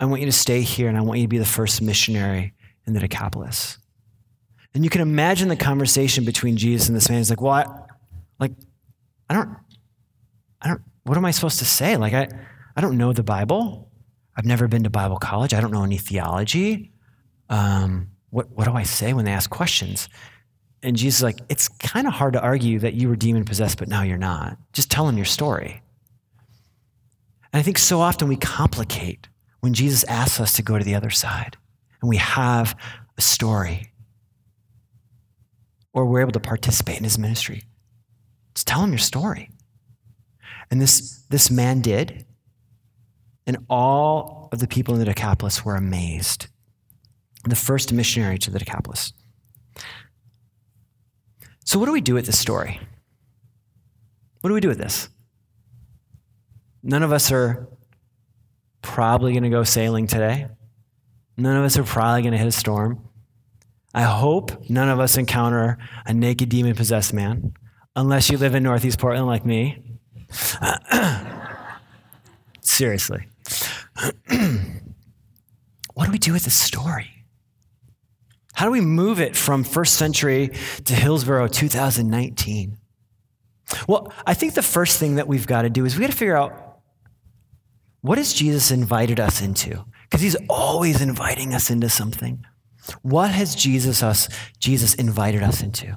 [0.00, 2.54] I want you to stay here and I want you to be the first missionary
[2.86, 3.78] in the Decapolis.
[4.74, 7.18] And you can imagine the conversation between Jesus and this man.
[7.18, 7.66] He's like, well, I,
[8.38, 8.52] like,
[9.28, 9.56] I don't,
[10.60, 11.96] I don't, what am I supposed to say?
[11.96, 12.28] Like, I,
[12.76, 13.90] I don't know the Bible.
[14.36, 15.54] I've never been to Bible college.
[15.54, 16.92] I don't know any theology.
[17.48, 20.08] Um, what, what do I say when they ask questions?
[20.82, 23.78] And Jesus is like, it's kind of hard to argue that you were demon possessed,
[23.78, 24.58] but now you're not.
[24.72, 25.82] Just tell them your story.
[27.52, 29.28] And I think so often we complicate
[29.60, 31.56] when Jesus asks us to go to the other side
[32.00, 32.76] and we have
[33.16, 33.90] a story
[35.92, 37.64] or we're able to participate in his ministry.
[38.54, 39.50] Just tell him your story.
[40.70, 42.26] And this, this man did.
[43.46, 46.48] And all of the people in the Decapolis were amazed.
[47.44, 49.12] The first missionary to the Decapolis.
[51.64, 52.80] So, what do we do with this story?
[54.40, 55.08] What do we do with this?
[56.82, 57.68] None of us are
[58.82, 60.48] probably going to go sailing today.
[61.36, 63.07] None of us are probably going to hit a storm.
[63.94, 67.54] I hope none of us encounter a naked demon possessed man,
[67.96, 69.82] unless you live in Northeast Portland like me.
[72.60, 73.26] Seriously.
[75.94, 77.10] what do we do with this story?
[78.54, 80.50] How do we move it from first century
[80.84, 82.76] to Hillsboro 2019?
[83.86, 86.16] Well, I think the first thing that we've got to do is we got to
[86.16, 86.80] figure out
[88.00, 89.84] what has Jesus invited us into?
[90.02, 92.44] Because he's always inviting us into something.
[93.02, 94.28] What has Jesus us
[94.58, 95.96] Jesus invited us into?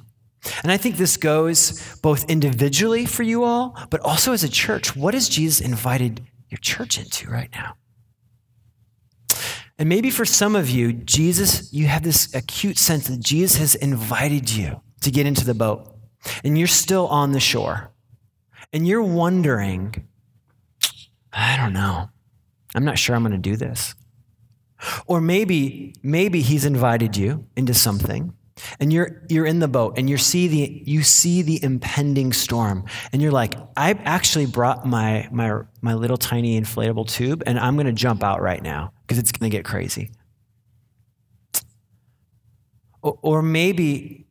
[0.62, 4.96] And I think this goes both individually for you all, but also as a church.
[4.96, 7.76] What has Jesus invited your church into right now?
[9.78, 13.74] And maybe for some of you, Jesus, you have this acute sense that Jesus has
[13.74, 15.96] invited you to get into the boat,
[16.44, 17.90] and you're still on the shore.
[18.72, 20.08] And you're wondering,
[21.32, 22.10] I don't know.
[22.74, 23.94] I'm not sure I'm going to do this.
[25.06, 28.34] Or maybe, maybe he's invited you into something
[28.78, 32.84] and you're you're in the boat and you see the you see the impending storm
[33.10, 37.76] and you're like i actually brought my my my little tiny inflatable tube and i'm
[37.76, 40.10] going to jump out right now because it's going to get crazy.
[43.02, 44.26] Or, or maybe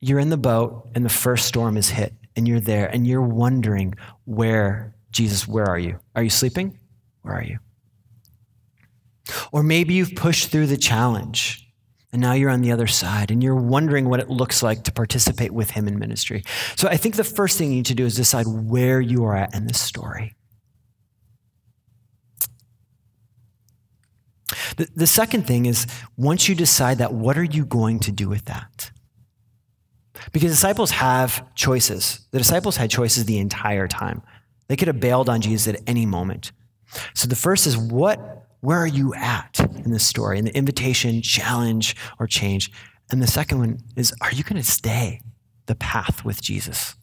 [0.00, 3.22] you're in the boat and the first storm is hit and you're there and you're
[3.22, 3.94] wondering
[4.24, 5.98] where jesus where are you?
[6.14, 6.78] Are you sleeping?
[7.22, 7.58] Where are you
[9.52, 11.66] or maybe you've pushed through the challenge
[12.12, 14.92] and now you're on the other side and you're wondering what it looks like to
[14.92, 16.42] participate with him in ministry.
[16.76, 19.36] So I think the first thing you need to do is decide where you are
[19.36, 20.36] at in this story.
[24.76, 28.28] The, the second thing is once you decide that, what are you going to do
[28.28, 28.90] with that?
[30.32, 32.26] Because disciples have choices.
[32.30, 34.22] The disciples had choices the entire time.
[34.68, 36.52] They could have bailed on Jesus at any moment.
[37.14, 40.38] So the first is what where are you at in this story?
[40.38, 42.70] In the invitation, challenge, or change.
[43.10, 45.20] And the second one is are you going to stay
[45.66, 46.94] the path with Jesus?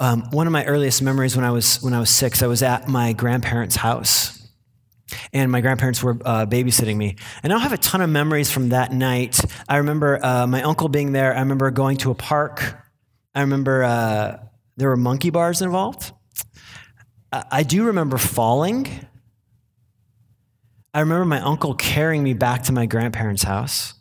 [0.00, 2.62] Um, one of my earliest memories when I was when I was six, I was
[2.64, 4.48] at my grandparents' house,
[5.32, 7.16] and my grandparents were uh, babysitting me.
[7.44, 9.40] And I don't have a ton of memories from that night.
[9.68, 11.32] I remember uh, my uncle being there.
[11.36, 12.76] I remember going to a park.
[13.32, 14.38] I remember uh,
[14.76, 16.12] there were monkey bars involved.
[17.50, 19.06] I do remember falling.
[20.92, 23.94] I remember my uncle carrying me back to my grandparents' house.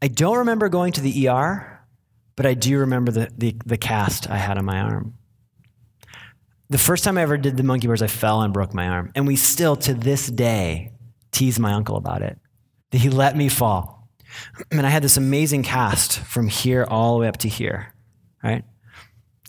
[0.00, 1.80] I don't remember going to the ER,
[2.36, 5.14] but I do remember the, the, the cast I had on my arm.
[6.70, 9.12] The first time I ever did the monkey bars, I fell and broke my arm.
[9.14, 10.92] And we still, to this day,
[11.32, 12.38] tease my uncle about it.
[12.90, 14.08] That he let me fall.
[14.70, 17.94] And I had this amazing cast from here all the way up to here,
[18.42, 18.64] right?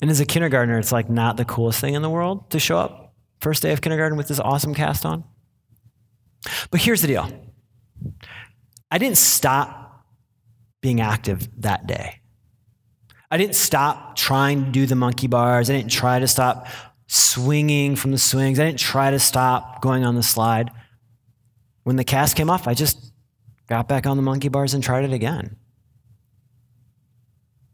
[0.01, 2.77] And as a kindergartner, it's like not the coolest thing in the world to show
[2.77, 5.23] up first day of kindergarten with this awesome cast on.
[6.71, 7.29] But here's the deal
[8.91, 10.05] I didn't stop
[10.81, 12.21] being active that day.
[13.31, 15.69] I didn't stop trying to do the monkey bars.
[15.69, 16.67] I didn't try to stop
[17.07, 18.59] swinging from the swings.
[18.59, 20.71] I didn't try to stop going on the slide.
[21.83, 23.11] When the cast came off, I just
[23.67, 25.57] got back on the monkey bars and tried it again.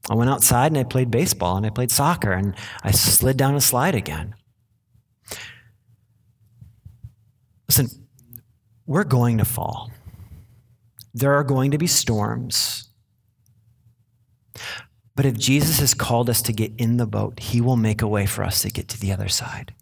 [0.09, 3.55] I went outside and I played baseball and I played soccer and I slid down
[3.55, 4.35] a slide again.
[7.67, 7.89] Listen,
[8.85, 9.91] we're going to fall.
[11.13, 12.89] There are going to be storms.
[15.15, 18.07] But if Jesus has called us to get in the boat, he will make a
[18.07, 19.73] way for us to get to the other side.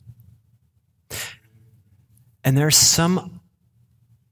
[2.43, 3.41] And there's some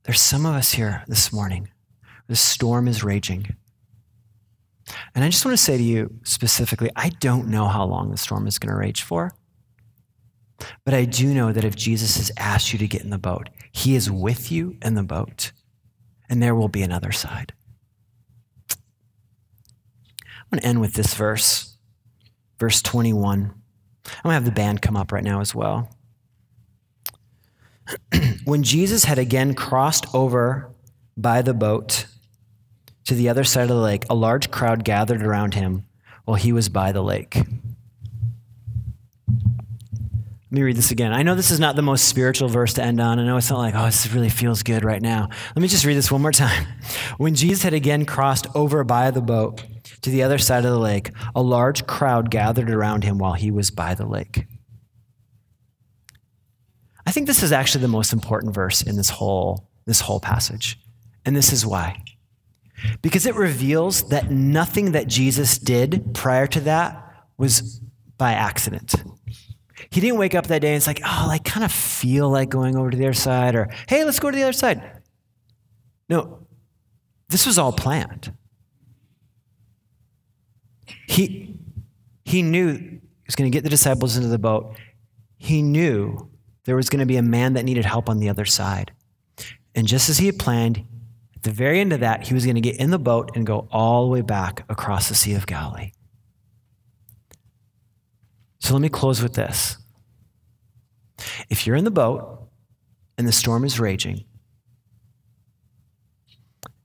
[0.03, 1.69] there's some of us here this morning.
[2.27, 3.57] The storm is raging.
[5.13, 8.17] And I just want to say to you specifically I don't know how long the
[8.17, 9.33] storm is going to rage for.
[10.85, 13.49] But I do know that if Jesus has asked you to get in the boat,
[13.71, 15.51] he is with you in the boat,
[16.29, 17.53] and there will be another side.
[20.49, 21.77] I'm going to end with this verse,
[22.57, 23.39] verse 21.
[23.39, 25.89] I'm going to have the band come up right now as well.
[28.45, 30.71] when Jesus had again crossed over
[31.15, 32.05] by the boat,
[33.07, 35.85] to the other side of the lake, a large crowd gathered around him
[36.25, 37.35] while he was by the lake.
[37.35, 37.45] Let
[40.51, 41.13] me read this again.
[41.13, 43.19] I know this is not the most spiritual verse to end on.
[43.19, 45.29] I know it's not like, oh, this really feels good right now.
[45.55, 46.67] Let me just read this one more time.
[47.17, 49.63] When Jesus had again crossed over by the boat
[50.01, 53.51] to the other side of the lake, a large crowd gathered around him while he
[53.51, 54.45] was by the lake.
[57.05, 60.77] I think this is actually the most important verse in this whole, this whole passage.
[61.25, 62.03] And this is why.
[63.01, 67.03] Because it reveals that nothing that Jesus did prior to that
[67.37, 67.81] was
[68.17, 68.95] by accident.
[69.89, 72.49] He didn't wake up that day and it's like, oh, I kind of feel like
[72.49, 75.01] going over to the other side, or hey, let's go to the other side.
[76.09, 76.45] No,
[77.29, 78.33] this was all planned.
[81.07, 81.55] He,
[82.25, 84.77] he knew he was going to get the disciples into the boat.
[85.37, 86.29] He knew
[86.65, 88.91] there was going to be a man that needed help on the other side.
[89.73, 90.83] And just as he had planned,
[91.47, 93.69] the very end of that, he was going to get in the boat and go
[93.71, 95.91] all the way back across the Sea of Galilee.
[98.59, 99.77] So let me close with this.
[101.49, 102.49] If you're in the boat
[103.17, 104.25] and the storm is raging,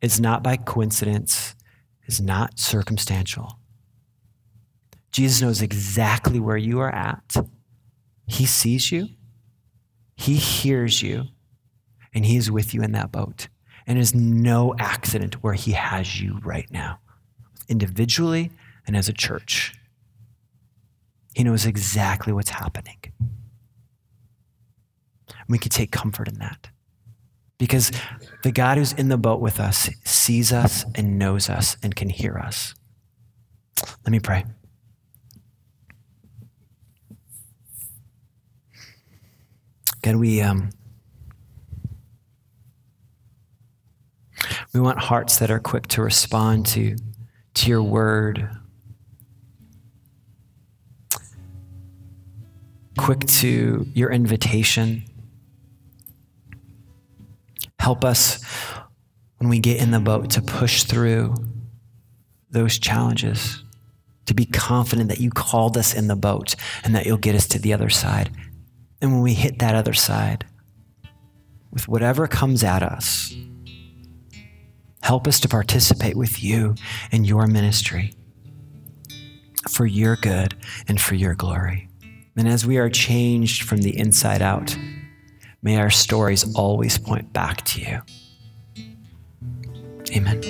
[0.01, 1.57] it's not by coincidence,
[2.05, 3.59] it's not circumstantial.
[5.11, 7.37] Jesus knows exactly where you are at.
[8.29, 9.09] He sees you,
[10.15, 11.25] He hears you,
[12.15, 13.49] and He is with you in that boat.
[13.87, 17.01] And it is no accident where He has you right now,
[17.69, 18.51] individually
[18.87, 19.75] and as a church.
[21.35, 22.99] He knows exactly what's happening.
[25.49, 26.69] We can take comfort in that
[27.59, 27.93] because
[28.43, 32.09] the God who's in the boat with us sees us and knows us and can
[32.09, 32.75] hear us.
[34.05, 34.45] Let me pray.
[40.03, 40.71] God, we, um,
[44.73, 46.97] we want hearts that are quick to respond to,
[47.55, 48.49] to your word,
[52.97, 55.05] quick to your invitation.
[57.79, 58.43] Help us
[59.39, 61.35] when we get in the boat to push through
[62.51, 63.65] those challenges,
[64.27, 66.55] to be confident that you called us in the boat
[66.85, 68.31] and that you'll get us to the other side.
[69.01, 70.47] And when we hit that other side,
[71.73, 73.35] with whatever comes at us,
[75.03, 76.75] help us to participate with you
[77.11, 78.15] in your ministry
[79.69, 80.55] for your good
[80.89, 81.89] and for your glory.
[82.37, 84.77] And as we are changed from the inside out,
[85.63, 88.01] may our stories always point back to you.
[90.17, 90.43] Amen.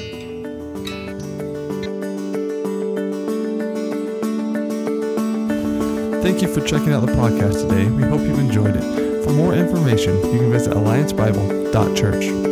[6.23, 7.91] Thank you for checking out the podcast today.
[7.91, 9.25] We hope you've enjoyed it.
[9.25, 12.52] For more information, you can visit alliancebible.church.